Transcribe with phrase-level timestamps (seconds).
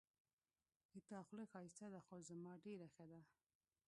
[0.93, 3.19] د تا خوله ښایسته ده خو زما ډېره ښه ده